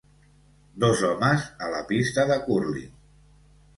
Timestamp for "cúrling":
2.49-2.93